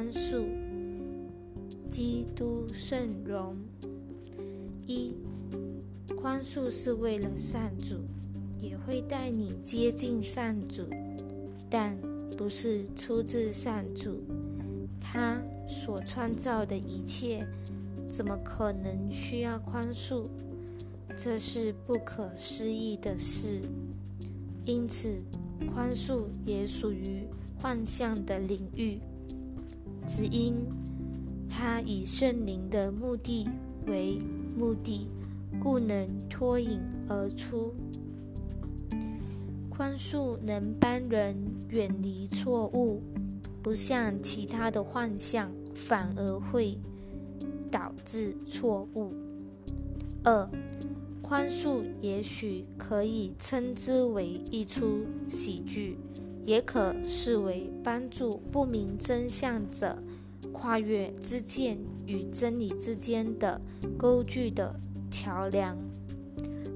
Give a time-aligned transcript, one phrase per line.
[0.00, 0.46] 宽恕。
[1.90, 3.54] 基督圣容。
[4.86, 5.14] 一，
[6.16, 7.96] 宽恕是为了善主，
[8.58, 10.84] 也会带你接近善主，
[11.68, 11.94] 但
[12.34, 14.22] 不是出自善主。
[14.98, 17.46] 他所创造的一切，
[18.08, 20.26] 怎么可能需要宽恕？
[21.14, 23.60] 这是不可思议的事。
[24.64, 25.22] 因此，
[25.66, 27.24] 宽恕也属于
[27.60, 28.98] 幻象的领域，
[30.10, 30.56] 只因。
[31.48, 33.46] 他以圣灵的目的
[33.86, 34.18] 为
[34.58, 35.06] 目的，
[35.60, 37.72] 故能脱颖而出。
[39.68, 41.36] 宽恕能帮人
[41.68, 43.00] 远离错误，
[43.62, 46.76] 不像其他的幻象，反而会
[47.70, 49.12] 导致错误。
[50.24, 50.50] 二，
[51.22, 55.96] 宽恕也许可以称之为一出喜剧，
[56.44, 60.02] 也可视为帮助不明真相者。
[60.52, 63.60] 跨越知见与真理之间的
[63.96, 64.74] 沟距的
[65.10, 65.78] 桥梁，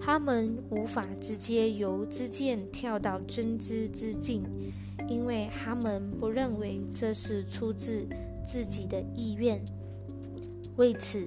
[0.00, 4.44] 他们无法直接由知见跳到真知之境，
[5.08, 8.06] 因为他们不认为这是出自
[8.46, 9.62] 自己的意愿。
[10.76, 11.26] 为此，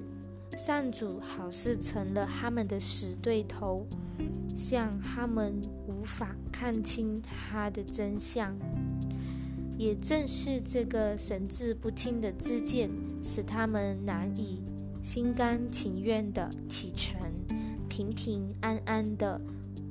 [0.58, 3.86] 善主好似成了他们的死对头，
[4.56, 5.54] 像他们
[5.86, 8.58] 无法看清他的真相。
[9.76, 12.90] 也正是这个神志不清的自见，
[13.22, 14.60] 使他们难以
[15.00, 17.16] 心甘情愿的启程，
[17.88, 19.40] 平平安安的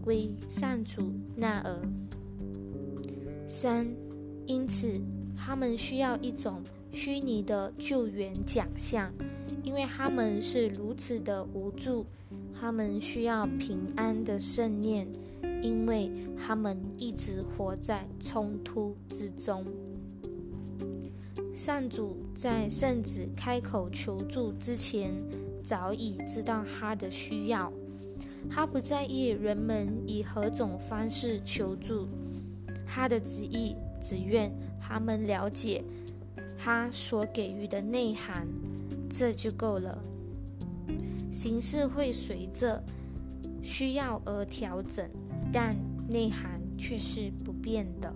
[0.04, 1.80] 归善主那儿。
[3.48, 3.88] 三，
[4.46, 5.00] 因此
[5.34, 9.14] 他们需要一种虚拟的救援假象，
[9.68, 12.06] 因为他们是如此的无助，
[12.58, 15.06] 他们需要平安的圣念。
[15.62, 19.66] 因为他们一直活在冲突之中。
[21.54, 25.12] 上主在圣子开口求助之前，
[25.64, 27.74] 早已知道他的需要。
[28.50, 32.08] 他不在意人们以何种方式求助，
[32.86, 34.50] 他的旨意只愿
[34.80, 35.84] 他们了解
[36.58, 38.48] 他所给予的内涵，
[39.10, 39.98] 这就够了。
[41.32, 42.84] 形式会随着
[43.62, 45.10] 需要而调整。
[45.54, 45.74] 但
[46.10, 48.14] 内涵却是不变的，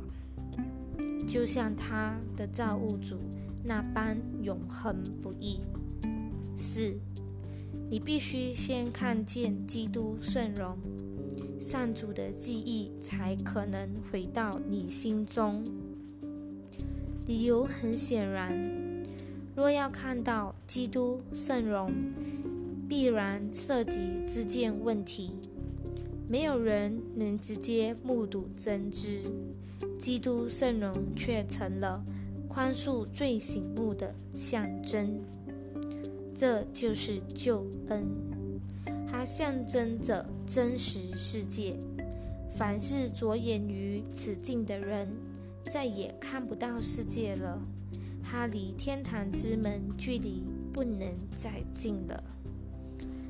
[1.25, 3.15] 就像他的造物主
[3.63, 5.61] 那般永恒不易。
[6.57, 6.93] 四，
[7.89, 10.77] 你必须先看见基督圣容，
[11.57, 15.63] 上主的记忆才可能回到你心中。
[17.25, 18.51] 理由很显然，
[19.55, 21.91] 若要看到基督圣容，
[22.87, 25.31] 必然涉及自见问题。
[26.27, 29.21] 没有人能直接目睹真知，
[29.99, 32.01] 基督圣容却成了
[32.47, 35.21] 宽恕最醒目的象征。
[36.33, 38.05] 这就是救恩，
[39.05, 41.75] 它象征着真实世界。
[42.49, 45.09] 凡是着眼于此境的人，
[45.69, 47.61] 再也看不到世界了。
[48.31, 51.05] 他离天堂之门距离不能
[51.35, 52.23] 再近了，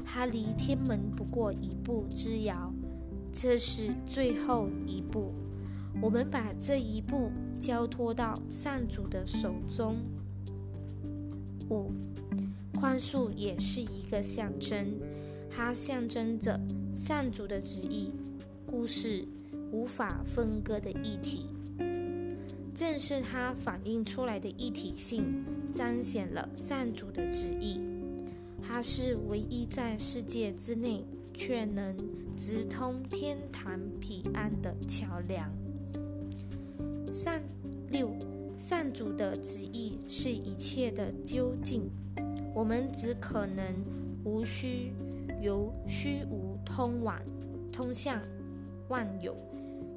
[0.05, 2.71] 他离天门不过一步之遥。
[3.33, 5.33] 这是最后一步，
[5.99, 9.95] 我们把这一步交托到上主的手中。
[11.71, 11.91] 五，
[12.75, 14.99] 宽恕也是一个象征，
[15.49, 16.61] 它象征着
[16.93, 18.11] 上主的旨意，
[18.67, 19.25] 故事
[19.71, 21.47] 无法分割的一体。
[22.81, 27.79] 正是它反映出来的一体性，彰显了善主的旨意。
[28.59, 31.05] 它是唯一在世界之内。
[31.33, 31.95] 却能
[32.35, 35.49] 直通天堂彼岸的桥梁。
[37.11, 37.41] 善
[37.89, 38.13] 六，
[38.57, 41.89] 善主的旨意是一切的究竟，
[42.53, 43.63] 我们只可能
[44.25, 44.91] 无需
[45.41, 47.19] 由虚无通往
[47.71, 48.21] 通向
[48.89, 49.35] 万有，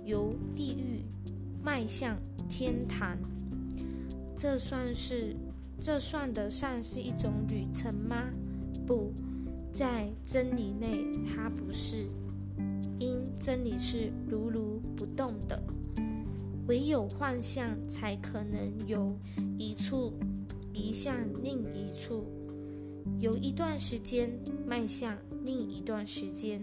[0.05, 1.03] 由地狱
[1.65, 2.19] 迈向
[2.49, 3.17] 天堂。
[4.37, 5.35] 这算是
[5.81, 8.25] 这算得上是一种旅程吗？
[8.87, 9.13] 不。
[9.73, 12.07] 在真理内，它不是，
[13.01, 15.61] 因真理是如如不动的，
[16.69, 19.19] 唯有幻象才可能由
[19.59, 20.13] 一处
[20.73, 22.25] 移向另一处，
[23.19, 24.31] 由一段时间
[24.65, 26.63] 迈向另一段时间。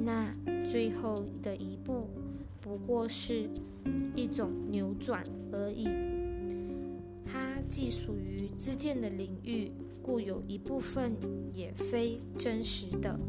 [0.00, 0.34] 那
[0.68, 2.08] 最后的一步，
[2.68, 3.48] 不过是
[4.14, 5.88] 一种扭转而已。
[7.24, 9.72] 它既属于自见的领域。
[10.00, 11.14] 故有一部分
[11.52, 13.20] 也非真实的。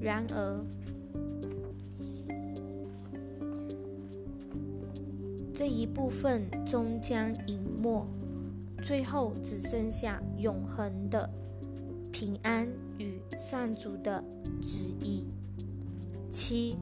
[0.00, 0.64] 然而，
[5.52, 8.06] 这一部分终将隐没，
[8.82, 11.28] 最后只剩下永恒的
[12.10, 12.66] 平安
[12.96, 14.24] 与上主的
[14.62, 15.24] 旨意。
[16.30, 16.74] 七，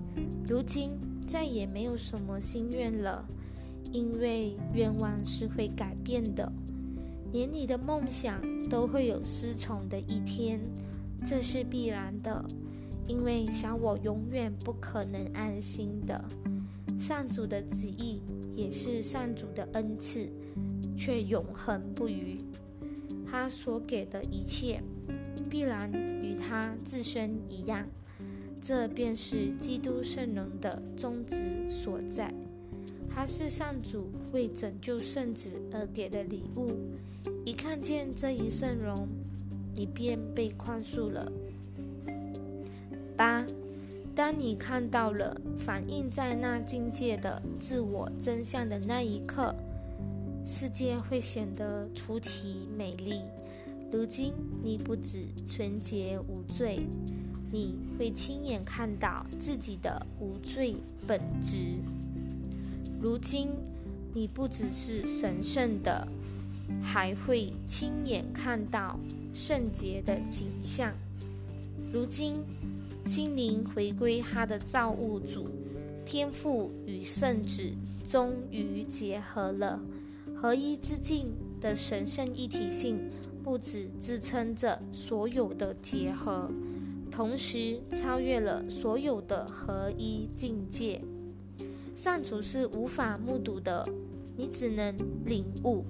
[0.47, 0.93] 如今
[1.26, 3.25] 再也没有什么心愿了，
[3.93, 6.53] 因为愿望是会改变的，
[7.32, 10.61] 连你的梦想都会有失宠的一天，
[11.25, 12.44] 这是必然的，
[13.06, 16.25] 因为小我永远不可能安心的。
[16.99, 18.20] 上主的旨意
[18.55, 20.29] 也是上主的恩赐，
[20.97, 22.38] 却永恒不渝。
[23.27, 24.81] 他所给的一切，
[25.50, 27.85] 必然与他自身一样。
[28.66, 31.37] 这便是基督圣容的宗旨
[31.69, 32.32] 所在。
[33.11, 36.72] 它是上主为拯救圣子而给的礼物。
[37.44, 39.06] 一看见这一圣容，
[39.75, 41.31] 你便被宽恕了。
[43.14, 43.44] 八，
[44.14, 49.55] 当你看到了反映在那境界的自我真相的那一刻，
[50.46, 53.20] 世界会显得出奇美丽。
[53.93, 54.32] 如今
[54.62, 56.81] 你不止纯洁无罪。
[57.55, 60.75] 你会亲眼看到自己的无罪
[61.06, 61.59] 本质。
[63.01, 63.49] 如今，
[64.12, 66.09] 你不只是神圣的，
[66.83, 68.99] 还会亲眼看到
[69.33, 70.93] 圣洁的景象。
[71.93, 72.35] 如今，
[73.06, 75.47] 心灵回归他的造物主，
[76.05, 77.73] 天父与圣旨
[78.05, 79.81] 终于结合了，
[80.35, 81.29] 合一之境
[81.61, 82.99] 的神圣一体性，
[83.45, 86.51] 不止支撑着所有的结合。
[87.14, 91.00] 同时超越了所有的合一境界，
[91.94, 93.88] 上主是无法目睹的，
[94.37, 94.93] 你只能
[95.25, 95.84] 领悟。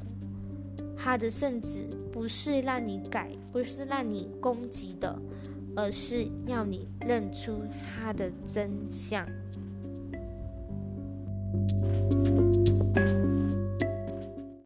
[0.95, 5.19] 他的圣旨不是让你改，不是让你攻击的，
[5.75, 9.27] 而是要你认出他的真相。